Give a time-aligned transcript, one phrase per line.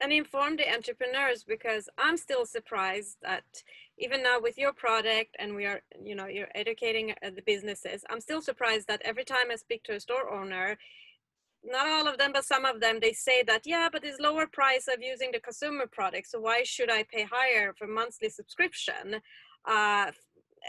[0.00, 3.62] and inform the entrepreneurs because i'm still surprised that
[3.98, 8.04] even now with your product and we are you know you're educating uh, the businesses
[8.10, 10.76] i'm still surprised that every time i speak to a store owner
[11.64, 14.46] not all of them but some of them they say that yeah but it's lower
[14.46, 19.20] price of using the consumer product so why should i pay higher for monthly subscription
[19.66, 20.10] uh,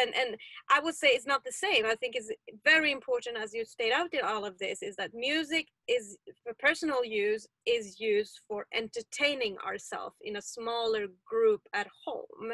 [0.00, 0.36] and and
[0.70, 1.84] i would say it's not the same.
[1.86, 2.30] I think it's
[2.64, 6.52] very important as you state out in all of this is that music is for
[6.58, 12.52] personal use is used for entertaining ourselves in a smaller group at home.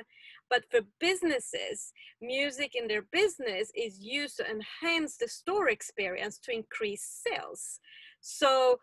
[0.50, 6.52] But for businesses music in their business is used to enhance the store experience to
[6.52, 7.80] increase sales.
[8.20, 8.78] So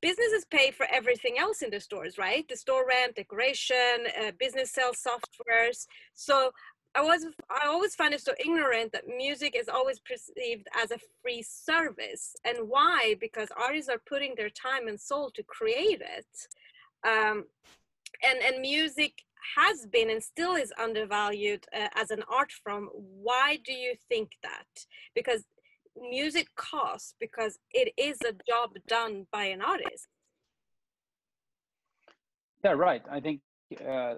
[0.00, 2.46] businesses pay for everything else in the stores right?
[2.48, 5.86] The store rent decoration uh, business sells softwares.
[6.14, 6.52] So
[6.98, 10.98] I was I always find it so ignorant that music is always perceived as a
[11.22, 13.14] free service, and why?
[13.20, 16.32] Because artists are putting their time and soul to create it,
[17.06, 17.44] um,
[18.26, 19.12] and and music
[19.56, 22.88] has been and still is undervalued uh, as an art form.
[22.92, 24.70] Why do you think that?
[25.14, 25.44] Because
[26.10, 30.08] music costs because it is a job done by an artist.
[32.64, 33.02] Yeah, right.
[33.08, 33.40] I think
[33.86, 34.14] uh,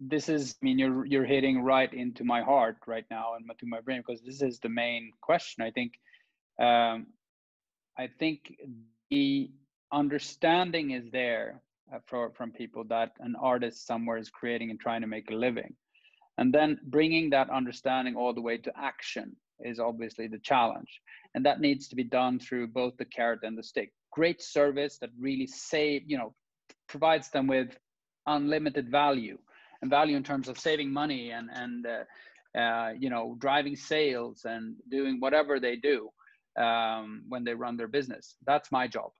[0.00, 3.66] this is i mean you're you're hitting right into my heart right now and to
[3.66, 5.92] my brain because this is the main question i think.
[6.60, 7.06] Um,
[7.98, 8.54] i think
[9.10, 9.50] the
[9.92, 15.00] understanding is there uh, for from people that an artist somewhere is creating and trying
[15.02, 15.74] to make a living.
[16.38, 21.00] And then bringing that understanding all the way to action is obviously the challenge.
[21.34, 23.92] And that needs to be done through both the carrot and the stick.
[24.12, 26.34] Great service that really save you know
[26.88, 27.76] provides them with
[28.26, 29.38] unlimited value
[29.82, 34.42] and value in terms of saving money and and uh, uh, you know driving sales
[34.44, 36.08] and doing whatever they do
[36.58, 38.36] um, when they run their business.
[38.46, 39.10] That's my job,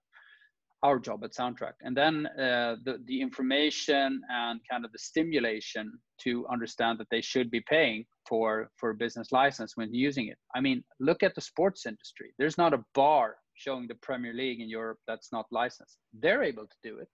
[0.83, 5.92] our job at Soundtrack, and then uh, the the information and kind of the stimulation
[6.22, 10.39] to understand that they should be paying for for a business license when using it.
[10.55, 12.33] I mean, look at the sports industry.
[12.39, 15.98] There's not a bar showing the Premier League in Europe that's not licensed.
[16.23, 17.08] They're able to do it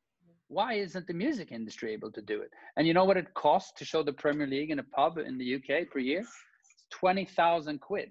[0.50, 2.50] why isn't the music industry able to do it?
[2.77, 5.38] And you know what it costs to show the Premier League in a pub in
[5.38, 6.21] the UK per year?
[6.21, 8.11] It's 20,000 quid.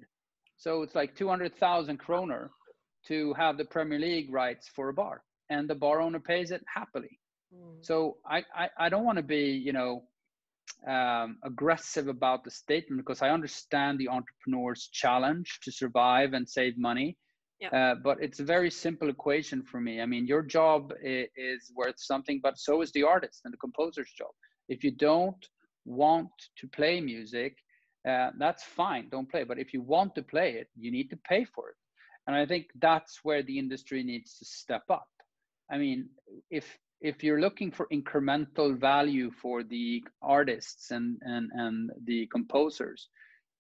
[0.56, 2.50] So it's like 200,000 kroner
[3.08, 5.22] to have the Premier League rights for a bar.
[5.50, 7.20] And the bar owner pays it happily.
[7.54, 7.86] Mm.
[7.86, 10.04] So I, I, I don't want to be, you know,
[10.88, 16.78] um, aggressive about the statement because I understand the entrepreneur's challenge to survive and save
[16.78, 17.18] money
[17.59, 17.70] yeah.
[17.70, 20.02] Uh, but it's a very simple equation for me.
[20.02, 24.12] I mean, your job is, worth something, but so is the artist and the composer's
[24.18, 24.31] job.
[24.70, 25.46] If you don't
[25.86, 27.58] want to play music,
[28.08, 29.44] uh, that's fine, don't play.
[29.44, 31.75] But if you want to play it, you need to pay for it.
[32.28, 35.08] And I think that's where the industry needs to step up.
[35.72, 36.09] I mean,
[36.50, 43.09] if if you're looking for incremental value for the artists and and and the composers,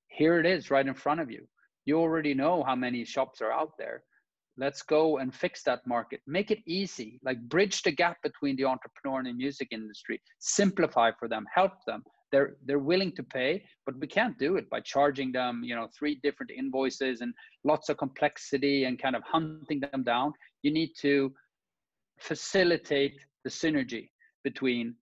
[0.07, 1.47] here it is right in front of you
[1.89, 4.03] you already know how many shops are out there.
[4.57, 6.19] Let's go and fix that market.
[6.27, 7.19] Make it easy.
[7.23, 10.21] Like bridge the gap between the entrepreneur and the music industry.
[10.39, 11.45] Simplify for them.
[11.53, 12.03] Help them.
[12.31, 15.87] They're they're willing to pay but we can't do it by charging them you know
[15.97, 17.33] three different invoices and
[17.63, 20.33] lots of complexity and kind of hunting them down.
[20.61, 21.33] You need to
[22.19, 24.09] facilitate the synergy
[24.43, 24.93] between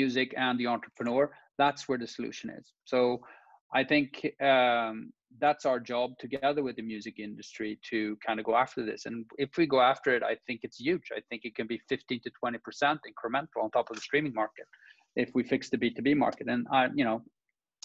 [0.00, 1.24] music and the entrepreneur.
[1.56, 2.66] That's where the solution is.
[2.84, 3.00] So
[3.74, 4.10] i think
[4.40, 9.06] um, that's our job together with the music industry to kind of go after this.
[9.06, 11.10] And if we go after it, I think it's huge.
[11.14, 14.66] I think it can be 15 to 20% incremental on top of the streaming market
[15.14, 16.48] if we fix the B2B market.
[16.48, 17.22] And I, you know,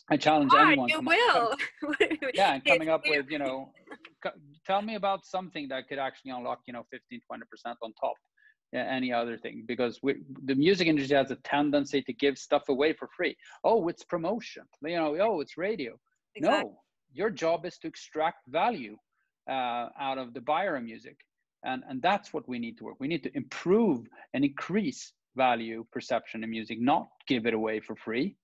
[0.10, 0.90] I challenge ah, anyone.
[0.90, 1.56] You will.
[2.34, 3.72] yeah, and coming up with, you know,
[4.66, 8.16] tell me about something that could actually unlock, you know, 15, 20% on top
[8.74, 10.16] any other thing because we,
[10.46, 13.36] the music industry has a tendency to give stuff away for free.
[13.64, 14.64] Oh, it's promotion.
[14.82, 15.98] You know, oh, it's radio.
[16.36, 16.70] Exactly.
[16.70, 16.80] No,
[17.14, 18.98] your job is to extract value
[19.50, 21.18] uh, out of the buyer of music.
[21.64, 22.98] And and that's what we need to work.
[23.00, 27.96] We need to improve and increase value perception in music not give it away for
[27.96, 28.36] free.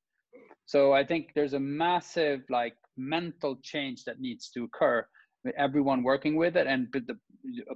[0.66, 5.06] So i think there's a massive like mental change that needs to occur
[5.44, 7.18] with everyone working with it and the,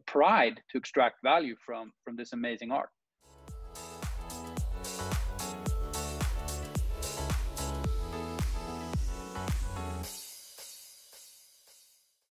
[0.06, 2.90] pride to extract value from from this amazing art